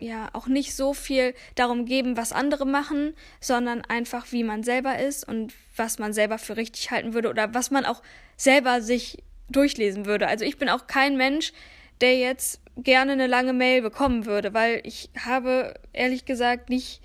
ja 0.00 0.28
auch 0.32 0.46
nicht 0.46 0.74
so 0.74 0.94
viel 0.94 1.34
darum 1.54 1.84
geben, 1.84 2.16
was 2.16 2.32
andere 2.32 2.66
machen, 2.66 3.14
sondern 3.40 3.82
einfach, 3.82 4.32
wie 4.32 4.44
man 4.44 4.62
selber 4.62 4.98
ist 4.98 5.26
und 5.26 5.52
was 5.76 5.98
man 5.98 6.12
selber 6.12 6.38
für 6.38 6.56
richtig 6.56 6.90
halten 6.90 7.14
würde 7.14 7.30
oder 7.30 7.54
was 7.54 7.70
man 7.70 7.84
auch 7.84 8.02
selber 8.36 8.80
sich 8.82 9.22
durchlesen 9.48 10.06
würde. 10.06 10.28
Also 10.28 10.44
ich 10.44 10.58
bin 10.58 10.68
auch 10.68 10.86
kein 10.86 11.16
Mensch, 11.16 11.52
der 12.00 12.18
jetzt 12.18 12.60
gerne 12.76 13.12
eine 13.12 13.26
lange 13.26 13.52
Mail 13.52 13.82
bekommen 13.82 14.26
würde, 14.26 14.54
weil 14.54 14.80
ich 14.84 15.10
habe 15.18 15.74
ehrlich 15.92 16.24
gesagt 16.24 16.70
nicht 16.70 17.02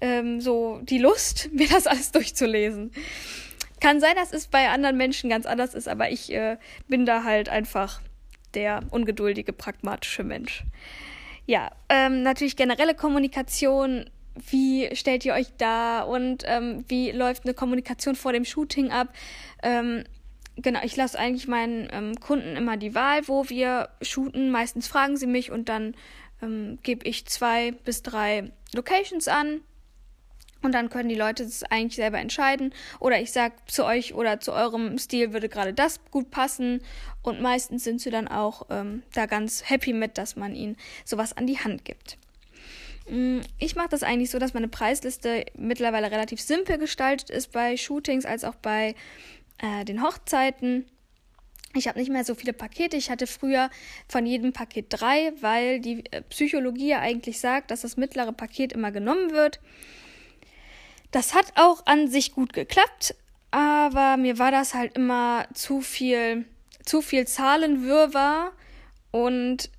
ähm, 0.00 0.40
so 0.40 0.80
die 0.82 0.98
Lust, 0.98 1.50
mir 1.52 1.68
das 1.68 1.86
alles 1.86 2.12
durchzulesen. 2.12 2.92
Kann 3.80 4.00
sein, 4.00 4.14
dass 4.16 4.32
es 4.32 4.46
bei 4.46 4.70
anderen 4.70 4.96
Menschen 4.96 5.28
ganz 5.28 5.46
anders 5.46 5.74
ist, 5.74 5.88
aber 5.88 6.10
ich 6.10 6.32
äh, 6.32 6.56
bin 6.88 7.04
da 7.04 7.24
halt 7.24 7.48
einfach 7.48 8.00
der 8.54 8.80
ungeduldige, 8.90 9.52
pragmatische 9.52 10.24
Mensch. 10.24 10.64
Ja, 11.46 11.70
ähm, 11.88 12.22
natürlich 12.22 12.56
generelle 12.56 12.94
Kommunikation. 12.94 14.06
Wie 14.50 14.88
stellt 14.96 15.24
ihr 15.24 15.34
euch 15.34 15.52
da 15.58 16.02
und 16.02 16.42
ähm, 16.46 16.84
wie 16.88 17.12
läuft 17.12 17.44
eine 17.44 17.54
Kommunikation 17.54 18.16
vor 18.16 18.32
dem 18.32 18.44
Shooting 18.44 18.90
ab? 18.90 19.08
Ähm, 19.62 20.04
genau, 20.56 20.80
ich 20.82 20.96
lasse 20.96 21.18
eigentlich 21.18 21.46
meinen 21.46 21.88
ähm, 21.92 22.18
Kunden 22.18 22.56
immer 22.56 22.76
die 22.76 22.94
Wahl, 22.94 23.28
wo 23.28 23.48
wir 23.48 23.90
shooten. 24.02 24.50
Meistens 24.50 24.88
fragen 24.88 25.16
sie 25.16 25.28
mich 25.28 25.52
und 25.52 25.68
dann 25.68 25.94
ähm, 26.42 26.78
gebe 26.82 27.06
ich 27.06 27.26
zwei 27.26 27.72
bis 27.72 28.02
drei 28.02 28.50
Locations 28.74 29.28
an 29.28 29.60
und 30.64 30.72
dann 30.72 30.88
können 30.88 31.08
die 31.08 31.14
Leute 31.14 31.44
es 31.44 31.62
eigentlich 31.64 31.96
selber 31.96 32.18
entscheiden. 32.18 32.74
Oder 33.00 33.20
ich 33.20 33.32
sage 33.32 33.54
zu 33.66 33.84
euch 33.84 34.14
oder 34.14 34.40
zu 34.40 34.52
eurem 34.52 34.98
Stil 34.98 35.32
würde 35.32 35.48
gerade 35.48 35.74
das 35.74 36.00
gut 36.10 36.30
passen. 36.30 36.80
Und 37.22 37.40
meistens 37.40 37.84
sind 37.84 38.00
sie 38.00 38.10
dann 38.10 38.28
auch 38.28 38.66
ähm, 38.70 39.02
da 39.12 39.26
ganz 39.26 39.68
happy 39.68 39.92
mit, 39.92 40.18
dass 40.18 40.36
man 40.36 40.54
ihnen 40.54 40.76
sowas 41.04 41.36
an 41.36 41.46
die 41.46 41.58
Hand 41.58 41.84
gibt. 41.84 42.18
Mm, 43.08 43.40
ich 43.58 43.76
mache 43.76 43.88
das 43.90 44.02
eigentlich 44.02 44.30
so, 44.30 44.38
dass 44.38 44.54
meine 44.54 44.68
Preisliste 44.68 45.44
mittlerweile 45.56 46.10
relativ 46.10 46.40
simpel 46.40 46.78
gestaltet 46.78 47.30
ist 47.30 47.52
bei 47.52 47.76
Shootings 47.76 48.24
als 48.24 48.44
auch 48.44 48.54
bei 48.54 48.94
äh, 49.58 49.84
den 49.84 50.02
Hochzeiten. 50.02 50.86
Ich 51.76 51.88
habe 51.88 51.98
nicht 51.98 52.10
mehr 52.10 52.24
so 52.24 52.34
viele 52.34 52.52
Pakete. 52.52 52.96
Ich 52.96 53.10
hatte 53.10 53.26
früher 53.26 53.68
von 54.08 54.24
jedem 54.26 54.52
Paket 54.52 54.86
drei, 54.88 55.32
weil 55.40 55.80
die 55.80 56.04
äh, 56.10 56.22
Psychologie 56.22 56.88
ja 56.88 57.00
eigentlich 57.00 57.40
sagt, 57.40 57.70
dass 57.70 57.82
das 57.82 57.96
mittlere 57.96 58.32
Paket 58.32 58.72
immer 58.72 58.92
genommen 58.92 59.32
wird. 59.32 59.60
Das 61.14 61.32
hat 61.32 61.52
auch 61.54 61.86
an 61.86 62.08
sich 62.08 62.32
gut 62.32 62.52
geklappt, 62.52 63.14
aber 63.52 64.16
mir 64.16 64.40
war 64.40 64.50
das 64.50 64.74
halt 64.74 64.96
immer 64.96 65.46
zu 65.54 65.80
viel, 65.80 66.44
zu 66.84 67.02
viel 67.02 67.24
Zahlenwirrwarr 67.24 68.50
und 69.12 69.70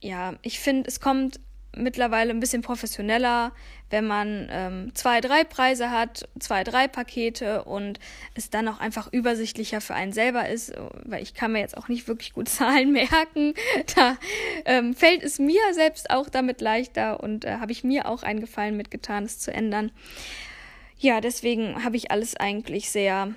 ja, 0.00 0.32
ich 0.40 0.60
finde, 0.60 0.88
es 0.88 0.98
kommt 0.98 1.40
mittlerweile 1.76 2.30
ein 2.30 2.40
bisschen 2.40 2.62
professioneller, 2.62 3.52
wenn 3.90 4.06
man 4.06 4.48
ähm, 4.50 4.94
zwei, 4.94 5.20
drei 5.20 5.44
Preise 5.44 5.90
hat, 5.90 6.26
zwei, 6.38 6.64
drei 6.64 6.88
Pakete 6.88 7.64
und 7.64 8.00
es 8.32 8.48
dann 8.48 8.66
auch 8.66 8.80
einfach 8.80 9.12
übersichtlicher 9.12 9.82
für 9.82 9.92
einen 9.92 10.14
selber 10.14 10.48
ist, 10.48 10.72
weil 11.04 11.22
ich 11.22 11.34
kann 11.34 11.52
mir 11.52 11.60
jetzt 11.60 11.76
auch 11.76 11.88
nicht 11.88 12.08
wirklich 12.08 12.32
gut 12.32 12.48
Zahlen 12.48 12.92
merken. 12.92 13.52
Da 13.94 14.16
ähm, 14.64 14.94
fällt 14.94 15.22
es 15.22 15.38
mir 15.38 15.60
selbst 15.72 16.08
auch 16.08 16.30
damit 16.30 16.62
leichter 16.62 17.20
und 17.22 17.44
äh, 17.44 17.58
habe 17.58 17.72
ich 17.72 17.84
mir 17.84 18.08
auch 18.08 18.22
einen 18.22 18.40
Gefallen 18.40 18.78
mitgetan, 18.78 19.24
es 19.24 19.38
zu 19.38 19.52
ändern 19.52 19.92
ja, 21.02 21.20
deswegen 21.20 21.84
habe 21.84 21.96
ich 21.96 22.10
alles 22.10 22.36
eigentlich 22.36 22.90
sehr 22.90 23.34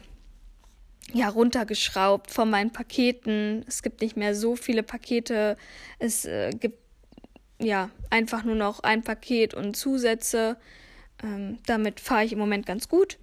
ja, 1.13 1.29
runtergeschraubt 1.29 2.31
von 2.31 2.49
meinen 2.49 2.71
Paketen. 2.71 3.65
Es 3.67 3.81
gibt 3.81 4.01
nicht 4.01 4.15
mehr 4.17 4.35
so 4.35 4.55
viele 4.55 4.83
Pakete. 4.83 5.57
Es 5.97 6.25
äh, 6.25 6.51
gibt 6.51 6.79
ja 7.59 7.89
einfach 8.09 8.43
nur 8.43 8.55
noch 8.55 8.81
ein 8.81 9.03
Paket 9.03 9.53
und 9.53 9.75
Zusätze. 9.75 10.57
Ähm, 11.23 11.57
damit 11.65 11.99
fahre 11.99 12.25
ich 12.25 12.33
im 12.33 12.39
Moment 12.39 12.65
ganz 12.65 12.87
gut. 12.87 13.17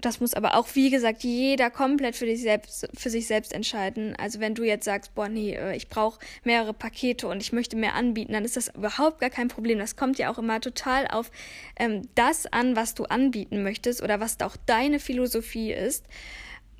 Das 0.00 0.20
muss 0.20 0.34
aber 0.34 0.56
auch, 0.56 0.68
wie 0.74 0.90
gesagt, 0.90 1.22
jeder 1.22 1.70
komplett 1.70 2.16
für, 2.16 2.26
dich 2.26 2.40
selbst, 2.40 2.88
für 2.94 3.10
sich 3.10 3.26
selbst 3.26 3.52
entscheiden. 3.52 4.16
Also 4.16 4.40
wenn 4.40 4.54
du 4.54 4.64
jetzt 4.64 4.84
sagst, 4.84 5.14
boah, 5.14 5.28
nee, 5.28 5.54
äh, 5.54 5.76
ich 5.76 5.88
brauche 5.88 6.18
mehrere 6.42 6.72
Pakete 6.72 7.28
und 7.28 7.42
ich 7.42 7.52
möchte 7.52 7.76
mehr 7.76 7.94
anbieten, 7.94 8.32
dann 8.32 8.44
ist 8.44 8.56
das 8.56 8.68
überhaupt 8.74 9.20
gar 9.20 9.30
kein 9.30 9.48
Problem. 9.48 9.78
Das 9.78 9.96
kommt 9.96 10.18
ja 10.18 10.30
auch 10.30 10.38
immer 10.38 10.60
total 10.60 11.06
auf 11.08 11.30
ähm, 11.76 12.08
das 12.14 12.46
an, 12.46 12.76
was 12.76 12.94
du 12.94 13.04
anbieten 13.04 13.62
möchtest 13.62 14.02
oder 14.02 14.20
was 14.20 14.40
auch 14.40 14.56
deine 14.66 15.00
Philosophie 15.00 15.72
ist. 15.72 16.06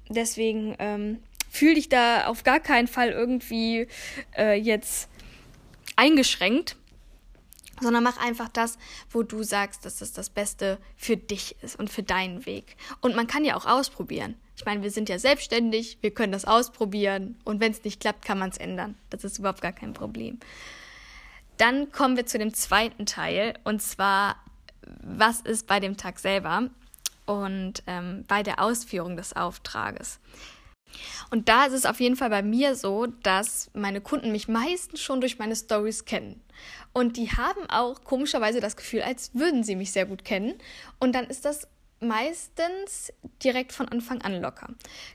Deswegen 0.08 0.74
ähm, 0.78 1.18
fühl 1.50 1.74
dich 1.74 1.88
da 1.88 2.26
auf 2.26 2.42
gar 2.42 2.60
keinen 2.60 2.88
Fall 2.88 3.10
irgendwie 3.10 3.86
äh, 4.36 4.54
jetzt 4.54 5.08
eingeschränkt 5.96 6.76
sondern 7.80 8.02
mach 8.02 8.18
einfach 8.18 8.48
das, 8.48 8.78
wo 9.10 9.22
du 9.22 9.42
sagst, 9.42 9.84
dass 9.84 9.98
das 9.98 10.12
das 10.12 10.30
Beste 10.30 10.78
für 10.96 11.16
dich 11.16 11.56
ist 11.62 11.78
und 11.78 11.90
für 11.90 12.02
deinen 12.02 12.46
Weg. 12.46 12.76
Und 13.00 13.16
man 13.16 13.26
kann 13.26 13.44
ja 13.44 13.56
auch 13.56 13.66
ausprobieren. 13.66 14.34
Ich 14.56 14.64
meine, 14.64 14.82
wir 14.82 14.90
sind 14.90 15.08
ja 15.08 15.18
selbstständig, 15.18 15.98
wir 16.02 16.10
können 16.10 16.32
das 16.32 16.44
ausprobieren 16.44 17.38
und 17.44 17.60
wenn 17.60 17.72
es 17.72 17.82
nicht 17.82 18.00
klappt, 18.00 18.24
kann 18.24 18.38
man 18.38 18.50
es 18.50 18.58
ändern. 18.58 18.94
Das 19.08 19.24
ist 19.24 19.38
überhaupt 19.38 19.62
gar 19.62 19.72
kein 19.72 19.94
Problem. 19.94 20.38
Dann 21.56 21.90
kommen 21.92 22.16
wir 22.16 22.26
zu 22.26 22.38
dem 22.38 22.54
zweiten 22.54 23.06
Teil 23.06 23.54
und 23.64 23.80
zwar, 23.82 24.36
was 25.02 25.40
ist 25.40 25.66
bei 25.66 25.80
dem 25.80 25.96
Tag 25.96 26.18
selber 26.18 26.68
und 27.26 27.82
ähm, 27.86 28.24
bei 28.28 28.42
der 28.42 28.60
Ausführung 28.60 29.16
des 29.16 29.34
Auftrages. 29.34 30.18
Und 31.30 31.48
da 31.48 31.66
ist 31.66 31.72
es 31.72 31.86
auf 31.86 32.00
jeden 32.00 32.16
Fall 32.16 32.30
bei 32.30 32.42
mir 32.42 32.74
so, 32.74 33.06
dass 33.06 33.70
meine 33.74 34.00
Kunden 34.00 34.32
mich 34.32 34.48
meistens 34.48 35.00
schon 35.00 35.20
durch 35.20 35.38
meine 35.38 35.56
Stories 35.56 36.04
kennen. 36.04 36.42
Und 36.92 37.16
die 37.16 37.30
haben 37.30 37.68
auch 37.68 38.04
komischerweise 38.04 38.60
das 38.60 38.76
Gefühl, 38.76 39.02
als 39.02 39.34
würden 39.34 39.62
sie 39.62 39.76
mich 39.76 39.92
sehr 39.92 40.06
gut 40.06 40.24
kennen. 40.24 40.54
Und 40.98 41.14
dann 41.14 41.26
ist 41.26 41.44
das 41.44 41.68
meistens 42.00 43.12
direkt 43.44 43.72
von 43.72 43.88
Anfang 43.88 44.22
an 44.22 44.40
locker. 44.40 44.68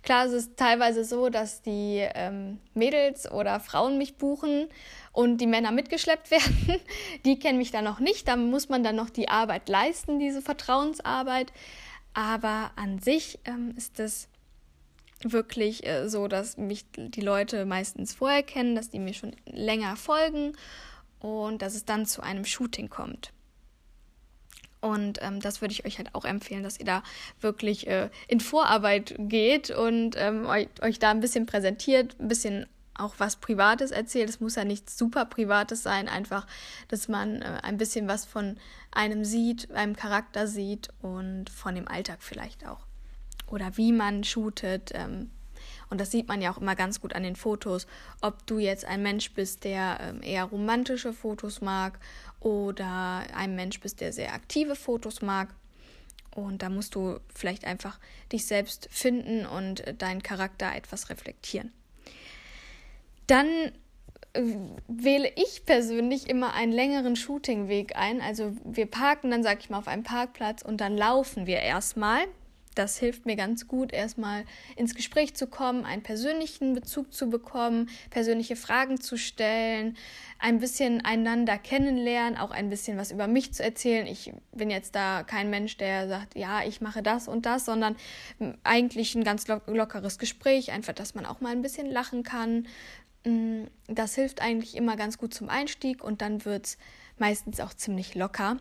Klar, 0.04 0.26
es 0.26 0.34
ist 0.34 0.58
teilweise 0.58 1.04
so, 1.04 1.30
dass 1.30 1.62
die 1.62 2.08
ähm, 2.14 2.60
Mädels 2.74 3.30
oder 3.30 3.60
Frauen 3.60 3.98
mich 3.98 4.18
buchen 4.18 4.70
und 5.12 5.38
die 5.40 5.48
Männer 5.48 5.72
mitgeschleppt 5.72 6.32
werden. 6.32 6.80
Die 7.26 7.40
kennen 7.40 7.58
mich 7.58 7.72
dann 7.72 7.84
noch 7.84 8.00
nicht. 8.00 8.28
Da 8.28 8.36
muss 8.36 8.70
man 8.70 8.84
dann 8.84 8.96
noch 8.96 9.10
die 9.10 9.30
Arbeit 9.30 9.68
leisten, 9.68 10.20
diese 10.20 10.42
Vertrauensarbeit. 10.42 11.52
Aber 12.14 12.72
an 12.76 13.00
sich 13.00 13.40
ähm, 13.46 13.74
ist 13.76 14.00
es 14.00 14.30
wirklich 15.24 15.86
äh, 15.86 16.10
so, 16.10 16.28
dass 16.28 16.58
mich 16.58 16.86
die 16.96 17.22
Leute 17.22 17.66
meistens 17.66 18.14
vorher 18.14 18.44
kennen, 18.44 18.76
dass 18.76 18.90
die 18.90 19.00
mir 19.00 19.14
schon 19.14 19.36
länger 19.46 19.96
folgen 19.96 20.54
und 21.20 21.62
dass 21.62 21.76
es 21.76 21.86
dann 21.86 22.06
zu 22.06 22.22
einem 22.22 22.46
Shooting 22.46 22.90
kommt. 22.90 23.32
Und 24.82 25.20
ähm, 25.24 25.40
das 25.40 25.62
würde 25.62 25.72
ich 25.72 25.86
euch 25.86 25.98
halt 25.98 26.14
auch 26.14 26.26
empfehlen, 26.26 26.62
dass 26.62 26.80
ihr 26.80 26.86
da 26.86 27.02
wirklich 27.42 27.88
äh, 27.88 28.10
in 28.28 28.40
Vorarbeit 28.40 29.16
geht 29.18 29.72
und 29.72 30.16
ähm, 30.16 30.46
euch, 30.46 30.68
euch 30.82 31.00
da 31.00 31.10
ein 31.10 31.22
bisschen 31.22 31.48
präsentiert, 31.48 32.16
ein 32.20 32.28
bisschen 32.28 32.68
auch 32.94 33.16
was 33.18 33.38
Privates 33.38 33.90
erzählt. 33.90 34.30
Es 34.30 34.40
muss 34.40 34.56
ja 34.56 34.64
nichts 34.64 34.98
super 34.98 35.26
Privates 35.26 35.82
sein, 35.82 36.08
einfach, 36.08 36.46
dass 36.88 37.08
man 37.08 37.42
äh, 37.42 37.60
ein 37.64 37.78
bisschen 37.78 38.08
was 38.08 38.26
von 38.26 38.58
einem 38.92 39.26
sieht, 39.26 39.72
einem 39.72 39.96
Charakter 39.96 40.46
sieht 40.46 40.90
und 41.02 41.50
von 41.50 41.74
dem 41.74 41.88
Alltag 41.88 42.20
vielleicht 42.22 42.68
auch 42.68 42.86
oder 43.48 43.78
wie 43.78 43.92
man 43.92 44.24
shootet. 44.24 44.92
Ähm, 44.94 45.32
und 45.90 46.02
das 46.02 46.12
sieht 46.12 46.28
man 46.28 46.42
ja 46.42 46.52
auch 46.52 46.58
immer 46.58 46.76
ganz 46.76 47.02
gut 47.02 47.14
an 47.14 47.24
den 47.24 47.36
Fotos, 47.36 47.88
ob 48.22 48.46
du 48.48 48.60
jetzt 48.60 48.86
ein 48.86 49.04
Mensch 49.04 49.32
bist, 49.34 49.64
der 49.64 50.00
ähm, 50.02 50.22
eher 50.24 50.46
romantische 50.46 51.14
Fotos 51.14 51.62
mag 51.62 52.00
oder 52.40 53.24
ein 53.36 53.56
Mensch 53.56 53.80
bist, 53.80 54.02
der 54.02 54.14
sehr 54.14 54.34
aktive 54.34 54.76
Fotos 54.76 55.22
mag. 55.22 55.54
Und 56.36 56.62
da 56.62 56.70
musst 56.70 56.96
du 56.96 57.20
vielleicht 57.34 57.66
einfach 57.66 58.00
dich 58.32 58.46
selbst 58.46 58.90
finden 58.92 59.46
und 59.46 59.84
deinen 60.00 60.22
Charakter 60.22 60.76
etwas 60.76 61.10
reflektieren. 61.10 61.72
Dann 63.28 63.48
äh, 64.34 64.56
wähle 64.88 65.32
ich 65.36 65.66
persönlich 65.66 66.30
immer 66.30 66.54
einen 66.54 66.74
längeren 66.74 67.16
Shootingweg 67.16 67.96
ein. 67.96 68.22
Also 68.22 68.56
wir 68.66 68.86
parken 68.86 69.32
dann, 69.32 69.44
sag 69.44 69.60
ich 69.62 69.70
mal, 69.70 69.78
auf 69.78 69.88
einem 69.88 70.04
Parkplatz 70.04 70.62
und 70.62 70.82
dann 70.82 70.98
laufen 70.98 71.46
wir 71.48 71.60
erstmal 71.60 72.26
das 72.76 72.98
hilft 72.98 73.26
mir 73.26 73.36
ganz 73.36 73.68
gut, 73.68 73.94
erstmal 73.94 74.46
ins 74.76 74.96
Gespräch 74.96 75.34
zu 75.34 75.48
kommen, 75.48 75.86
einen 75.86 76.04
persönlichen 76.04 76.74
Bezug 76.74 77.14
zu 77.14 77.30
bekommen, 77.30 77.90
persönliche 78.10 78.56
Fragen 78.56 79.00
zu 79.02 79.18
stellen, 79.18 79.98
ein 80.40 80.60
bisschen 80.60 81.04
einander 81.04 81.58
kennenlernen, 81.58 82.38
auch 82.38 82.52
ein 82.52 82.70
bisschen 82.70 82.98
was 82.98 83.12
über 83.12 83.28
mich 83.28 83.54
zu 83.54 83.64
erzählen. 83.64 84.06
Ich 84.06 84.34
bin 84.52 84.70
jetzt 84.70 84.96
da 84.96 85.24
kein 85.24 85.50
Mensch, 85.50 85.78
der 85.78 86.08
sagt, 86.08 86.36
ja, 86.36 86.64
ich 86.64 86.82
mache 86.82 87.02
das 87.02 87.28
und 87.28 87.46
das, 87.46 87.66
sondern 87.66 87.96
eigentlich 88.64 89.16
ein 89.16 89.24
ganz 89.24 89.48
lockeres 89.48 90.20
Gespräch, 90.20 90.72
einfach, 90.72 90.94
dass 90.94 91.16
man 91.16 91.26
auch 91.26 91.42
mal 91.42 91.52
ein 91.52 91.62
bisschen 91.62 91.90
lachen 91.90 92.24
kann. 92.24 92.68
Mm, 93.26 93.64
das 93.88 94.16
hilft 94.16 94.42
eigentlich 94.42 94.76
immer 94.76 94.98
ganz 94.98 95.18
gut 95.18 95.34
zum 95.34 95.50
Einstieg 95.50 96.04
und 96.04 96.22
dann 96.22 96.46
wird 96.46 96.66
es 96.66 96.78
meistens 97.18 97.60
auch 97.60 97.74
ziemlich 97.74 98.16
locker. 98.16 98.58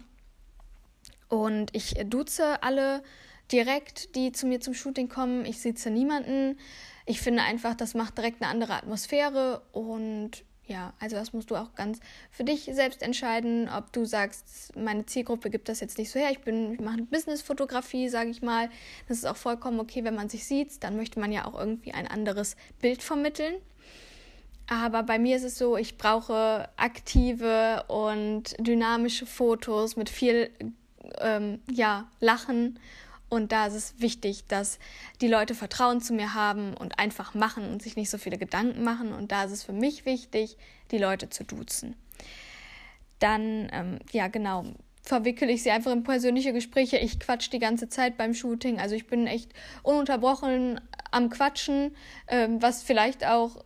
Und 1.29 1.75
ich 1.75 1.95
duze 2.07 2.63
alle 2.63 3.03
direkt, 3.53 4.15
die 4.17 4.33
zu 4.33 4.47
mir 4.47 4.61
zum 4.61 4.75
Shooting 4.75 5.09
kommen. 5.09 5.45
Ich 5.45 5.61
sitze 5.61 5.91
niemanden. 5.91 6.59
Ich 7.07 7.21
finde 7.21 7.43
einfach, 7.43 7.75
das 7.75 7.95
macht 7.95 8.17
direkt 8.17 8.43
eine 8.43 8.51
andere 8.51 8.75
Atmosphäre 8.75 9.63
und 9.73 10.45
ja, 10.67 10.95
also 10.99 11.17
das 11.17 11.35
musst 11.35 11.51
du 11.51 11.57
auch 11.57 11.75
ganz 11.75 12.01
für 12.31 12.45
dich 12.45 12.71
selbst 12.73 13.03
entscheiden, 13.03 13.69
ob 13.69 13.93
du 13.93 14.07
sagst, 14.07 14.75
meine 14.77 15.05
Zielgruppe 15.05 15.51
gibt 15.51 15.69
das 15.69 15.81
jetzt 15.81 15.99
nicht 15.99 16.11
so 16.11 16.19
her. 16.19 16.31
Ich 16.31 16.41
bin, 16.41 16.73
ich 16.73 16.81
mache 16.81 17.03
Business-Fotografie, 17.03 18.09
sage 18.09 18.31
ich 18.31 18.41
mal. 18.41 18.71
Das 19.07 19.19
ist 19.19 19.27
auch 19.27 19.37
vollkommen 19.37 19.79
okay, 19.79 20.05
wenn 20.05 20.15
man 20.15 20.31
sich 20.31 20.47
sieht. 20.47 20.83
Dann 20.83 20.97
möchte 20.97 21.21
man 21.21 21.33
ja 21.33 21.45
auch 21.45 21.59
irgendwie 21.59 21.93
ein 21.93 22.07
anderes 22.07 22.57
Bild 22.81 23.03
vermitteln. 23.03 23.57
Aber 24.67 25.03
bei 25.03 25.19
mir 25.19 25.37
ist 25.37 25.45
es 25.45 25.59
so, 25.59 25.77
ich 25.77 25.99
brauche 25.99 26.71
aktive 26.77 27.85
und 27.89 28.55
dynamische 28.59 29.27
Fotos 29.27 29.97
mit 29.97 30.09
viel 30.09 30.49
ähm, 31.19 31.61
ja, 31.71 32.09
Lachen 32.21 32.79
und 33.35 33.53
da 33.53 33.67
ist 33.67 33.75
es 33.75 33.95
wichtig, 33.99 34.47
dass 34.47 34.79
die 35.21 35.29
Leute 35.29 35.55
Vertrauen 35.55 36.01
zu 36.01 36.15
mir 36.15 36.35
haben 36.35 36.75
und 36.75 36.99
einfach 36.99 37.35
machen 37.35 37.71
und 37.71 37.83
sich 37.83 37.97
nicht 37.97 38.11
so 38.11 38.19
viele 38.19 38.39
Gedanken 38.39 38.83
machen. 38.83 39.13
Und 39.13 39.33
da 39.33 39.45
ist 39.45 39.53
es 39.53 39.63
für 39.63 39.73
mich 39.73 40.07
wichtig, 40.07 40.57
die 40.91 40.99
Leute 40.99 41.29
zu 41.29 41.45
duzen. 41.45 41.97
Dann, 43.19 43.69
ähm, 43.73 43.99
ja, 44.13 44.29
genau, 44.29 44.65
verwickele 45.03 45.53
ich 45.53 45.63
sie 45.63 45.71
einfach 45.71 45.93
in 45.93 46.03
persönliche 46.03 46.53
Gespräche. 46.53 46.97
Ich 46.97 47.21
quatsch 47.21 47.53
die 47.53 47.59
ganze 47.59 47.89
Zeit 47.89 48.17
beim 48.17 48.35
Shooting. 48.35 48.81
Also 48.81 48.95
ich 48.95 49.07
bin 49.07 49.27
echt 49.27 49.53
ununterbrochen 49.83 50.81
am 51.11 51.31
Quatschen, 51.31 51.95
ähm, 52.29 52.63
was 52.63 52.83
vielleicht 52.83 53.27
auch 53.27 53.65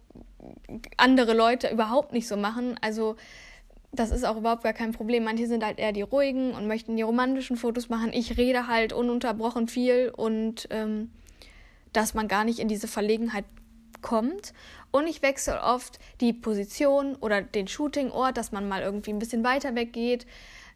andere 0.97 1.35
Leute 1.35 1.69
überhaupt 1.69 2.13
nicht 2.13 2.29
so 2.29 2.37
machen. 2.37 2.77
Also 2.81 3.17
das 3.93 4.11
ist 4.11 4.25
auch 4.25 4.37
überhaupt 4.37 4.65
gar 4.65 4.73
kein 4.73 4.93
Problem. 4.93 5.25
Manche 5.25 5.47
sind 5.47 5.65
halt 5.65 5.79
eher 5.79 5.93
die 5.93 6.03
ruhigen 6.03 6.53
und 6.53 6.67
möchten 6.67 6.97
die 6.97 7.03
romantischen 7.03 7.57
Fotos 7.57 7.89
machen. 7.89 8.13
Ich 8.13 8.37
rede 8.37 8.67
halt 8.67 8.93
ununterbrochen 8.93 9.67
viel 9.69 10.13
und 10.15 10.69
ähm, 10.71 11.11
dass 11.93 12.15
man 12.15 12.29
gar 12.29 12.45
nicht 12.45 12.59
in 12.59 12.69
diese 12.69 12.89
Verlegenheit 12.89 13.45
kommt. 14.03 14.53
Und 14.91 15.07
ich 15.07 15.23
wechsle 15.23 15.61
oft 15.63 15.99
die 16.21 16.33
Position 16.33 17.17
oder 17.17 17.43
den 17.43 17.69
Shootingort, 17.69 18.37
dass 18.37 18.53
man 18.53 18.69
mal 18.69 18.83
irgendwie 18.83 19.11
ein 19.11 19.19
bisschen 19.19 19.45
weiter 19.45 19.75
weggeht, 19.75 20.27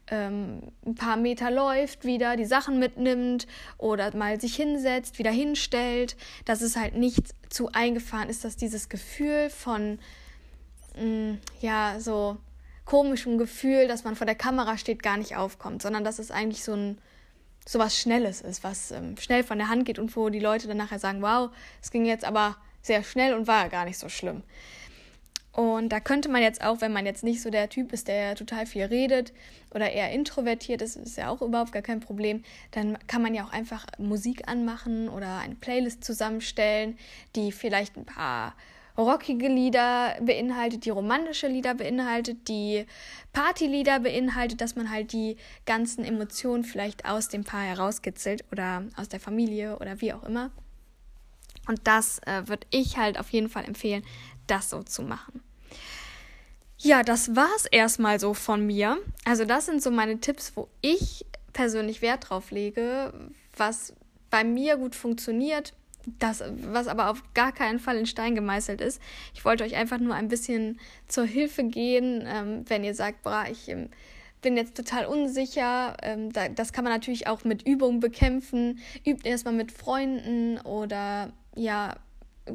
ähm, 0.08 0.72
ein 0.84 0.94
paar 0.94 1.16
Meter 1.16 1.50
läuft, 1.50 2.04
wieder 2.04 2.36
die 2.36 2.44
Sachen 2.44 2.78
mitnimmt 2.78 3.46
oder 3.78 4.14
mal 4.16 4.40
sich 4.40 4.56
hinsetzt, 4.56 5.18
wieder 5.18 5.30
hinstellt, 5.30 6.16
dass 6.44 6.60
es 6.60 6.76
halt 6.76 6.96
nicht 6.96 7.34
zu 7.50 7.70
eingefahren 7.72 8.28
ist, 8.28 8.44
dass 8.44 8.56
dieses 8.56 8.88
Gefühl 8.88 9.48
von, 9.48 9.98
mh, 10.96 11.04
mm, 11.04 11.38
ja, 11.60 12.00
so 12.00 12.36
komischem 12.84 13.38
Gefühl, 13.38 13.88
dass 13.88 14.04
man 14.04 14.16
vor 14.16 14.26
der 14.26 14.34
Kamera 14.34 14.76
steht, 14.76 15.02
gar 15.02 15.16
nicht 15.16 15.36
aufkommt, 15.36 15.82
sondern 15.82 16.04
dass 16.04 16.18
es 16.18 16.30
eigentlich 16.30 16.64
so 16.64 16.72
ein 16.74 16.98
so 17.66 17.78
was 17.78 17.96
Schnelles 17.96 18.40
ist, 18.40 18.64
was 18.64 18.90
ähm, 18.90 19.16
schnell 19.18 19.44
von 19.44 19.58
der 19.58 19.68
Hand 19.68 19.84
geht 19.84 19.98
und 19.98 20.16
wo 20.16 20.28
die 20.30 20.40
Leute 20.40 20.66
dann 20.66 20.76
nachher 20.76 20.98
sagen, 20.98 21.22
wow, 21.22 21.50
es 21.80 21.90
ging 21.90 22.04
jetzt 22.04 22.24
aber 22.24 22.56
sehr 22.82 23.04
schnell 23.04 23.34
und 23.34 23.46
war 23.46 23.68
gar 23.68 23.84
nicht 23.84 23.98
so 23.98 24.08
schlimm. 24.08 24.42
Und 25.52 25.90
da 25.90 26.00
könnte 26.00 26.30
man 26.30 26.40
jetzt 26.40 26.64
auch, 26.64 26.80
wenn 26.80 26.94
man 26.94 27.04
jetzt 27.04 27.22
nicht 27.22 27.42
so 27.42 27.50
der 27.50 27.68
Typ 27.68 27.92
ist, 27.92 28.08
der 28.08 28.34
total 28.36 28.64
viel 28.64 28.84
redet 28.84 29.34
oder 29.70 29.90
eher 29.90 30.10
introvertiert 30.10 30.80
ist, 30.80 30.96
ist 30.96 31.18
ja 31.18 31.28
auch 31.28 31.42
überhaupt 31.42 31.72
gar 31.72 31.82
kein 31.82 32.00
Problem, 32.00 32.42
dann 32.70 32.98
kann 33.06 33.20
man 33.20 33.34
ja 33.34 33.44
auch 33.44 33.52
einfach 33.52 33.84
Musik 33.98 34.48
anmachen 34.48 35.10
oder 35.10 35.38
eine 35.38 35.54
Playlist 35.54 36.04
zusammenstellen, 36.04 36.98
die 37.36 37.52
vielleicht 37.52 37.98
ein 37.98 38.06
paar 38.06 38.54
rockige 38.96 39.48
Lieder 39.48 40.16
beinhaltet, 40.20 40.84
die 40.84 40.90
romantische 40.90 41.46
Lieder 41.46 41.74
beinhaltet, 41.74 42.48
die 42.48 42.86
Partylieder 43.32 44.00
beinhaltet, 44.00 44.60
dass 44.60 44.76
man 44.76 44.90
halt 44.90 45.12
die 45.12 45.36
ganzen 45.66 46.04
Emotionen 46.04 46.64
vielleicht 46.64 47.04
aus 47.06 47.28
dem 47.28 47.44
Paar 47.44 47.62
herauskitzelt 47.62 48.44
oder 48.52 48.84
aus 48.96 49.08
der 49.08 49.20
Familie 49.20 49.78
oder 49.78 50.00
wie 50.00 50.12
auch 50.12 50.24
immer. 50.24 50.50
Und 51.68 51.80
das 51.84 52.18
äh, 52.26 52.48
würde 52.48 52.66
ich 52.70 52.96
halt 52.96 53.18
auf 53.18 53.30
jeden 53.30 53.48
Fall 53.48 53.64
empfehlen, 53.64 54.02
das 54.46 54.70
so 54.70 54.82
zu 54.82 55.02
machen. 55.02 55.42
Ja, 56.78 57.04
das 57.04 57.36
war 57.36 57.50
es 57.56 57.66
erstmal 57.66 58.18
so 58.18 58.34
von 58.34 58.66
mir. 58.66 58.98
Also 59.24 59.44
das 59.44 59.66
sind 59.66 59.80
so 59.80 59.92
meine 59.92 60.18
Tipps, 60.18 60.52
wo 60.56 60.68
ich 60.80 61.24
persönlich 61.52 62.02
Wert 62.02 62.28
drauf 62.28 62.50
lege, 62.50 63.12
was 63.56 63.94
bei 64.30 64.42
mir 64.42 64.76
gut 64.76 64.96
funktioniert, 64.96 65.74
das, 66.18 66.42
was 66.70 66.88
aber 66.88 67.10
auf 67.10 67.22
gar 67.34 67.52
keinen 67.52 67.78
Fall 67.78 67.96
in 67.96 68.06
Stein 68.06 68.34
gemeißelt 68.34 68.80
ist. 68.80 69.00
Ich 69.34 69.44
wollte 69.44 69.64
euch 69.64 69.76
einfach 69.76 69.98
nur 69.98 70.14
ein 70.14 70.28
bisschen 70.28 70.78
zur 71.08 71.24
Hilfe 71.24 71.64
gehen, 71.64 72.24
ähm, 72.26 72.64
wenn 72.68 72.84
ihr 72.84 72.94
sagt, 72.94 73.22
boah, 73.22 73.44
ich 73.50 73.68
ähm, 73.68 73.88
bin 74.40 74.56
jetzt 74.56 74.76
total 74.76 75.06
unsicher. 75.06 75.96
Ähm, 76.02 76.32
da, 76.32 76.48
das 76.48 76.72
kann 76.72 76.84
man 76.84 76.92
natürlich 76.92 77.28
auch 77.28 77.44
mit 77.44 77.66
Übung 77.66 78.00
bekämpfen. 78.00 78.80
Übt 79.06 79.28
erstmal 79.28 79.54
mit 79.54 79.72
Freunden 79.72 80.58
oder 80.60 81.32
ja, 81.54 81.96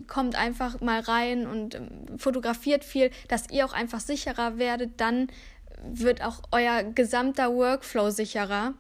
kommt 0.08 0.36
einfach 0.36 0.82
mal 0.82 1.00
rein 1.00 1.48
und 1.48 1.76
ähm, 1.76 1.90
fotografiert 2.18 2.84
viel, 2.84 3.10
dass 3.30 3.50
ihr 3.50 3.66
auch 3.66 3.74
einfach 3.74 4.02
sicherer 4.02 4.58
werdet, 4.58 5.00
dann 5.00 5.28
wird 5.84 6.22
auch 6.22 6.42
euer 6.52 6.84
gesamter 6.84 7.54
Workflow 7.54 8.10
sicherer. 8.10 8.74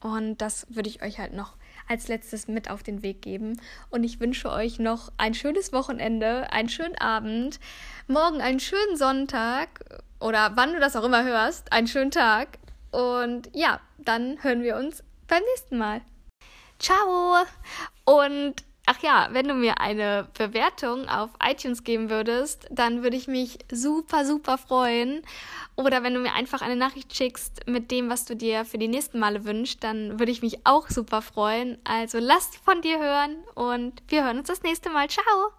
Und 0.00 0.38
das 0.38 0.66
würde 0.70 0.88
ich 0.88 1.02
euch 1.02 1.18
halt 1.18 1.34
noch 1.34 1.57
als 1.88 2.08
letztes 2.08 2.48
mit 2.48 2.70
auf 2.70 2.82
den 2.82 3.02
Weg 3.02 3.22
geben. 3.22 3.60
Und 3.90 4.04
ich 4.04 4.20
wünsche 4.20 4.50
euch 4.50 4.78
noch 4.78 5.12
ein 5.16 5.34
schönes 5.34 5.72
Wochenende, 5.72 6.52
einen 6.52 6.68
schönen 6.68 6.98
Abend, 6.98 7.58
morgen 8.06 8.40
einen 8.40 8.60
schönen 8.60 8.96
Sonntag 8.96 9.80
oder 10.20 10.52
wann 10.54 10.72
du 10.72 10.80
das 10.80 10.96
auch 10.96 11.04
immer 11.04 11.24
hörst, 11.24 11.72
einen 11.72 11.86
schönen 11.86 12.10
Tag. 12.10 12.58
Und 12.90 13.50
ja, 13.54 13.80
dann 13.98 14.42
hören 14.42 14.62
wir 14.62 14.76
uns 14.76 15.02
beim 15.26 15.42
nächsten 15.54 15.78
Mal. 15.78 16.00
Ciao! 16.78 17.44
Und 18.04 18.64
Ach 18.90 19.02
ja, 19.02 19.28
wenn 19.32 19.46
du 19.46 19.52
mir 19.52 19.82
eine 19.82 20.28
Bewertung 20.32 21.10
auf 21.10 21.28
iTunes 21.46 21.84
geben 21.84 22.08
würdest, 22.08 22.66
dann 22.70 23.02
würde 23.02 23.18
ich 23.18 23.28
mich 23.28 23.58
super, 23.70 24.24
super 24.24 24.56
freuen. 24.56 25.20
Oder 25.76 26.02
wenn 26.02 26.14
du 26.14 26.20
mir 26.20 26.32
einfach 26.32 26.62
eine 26.62 26.74
Nachricht 26.74 27.14
schickst 27.14 27.66
mit 27.66 27.90
dem, 27.90 28.08
was 28.08 28.24
du 28.24 28.34
dir 28.34 28.64
für 28.64 28.78
die 28.78 28.88
nächsten 28.88 29.18
Male 29.18 29.44
wünschst, 29.44 29.84
dann 29.84 30.18
würde 30.18 30.32
ich 30.32 30.40
mich 30.40 30.64
auch 30.64 30.88
super 30.88 31.20
freuen. 31.20 31.76
Also 31.84 32.18
lass 32.18 32.56
von 32.64 32.80
dir 32.80 32.98
hören 32.98 33.36
und 33.54 34.02
wir 34.08 34.24
hören 34.24 34.38
uns 34.38 34.48
das 34.48 34.62
nächste 34.62 34.88
Mal. 34.88 35.06
Ciao! 35.10 35.58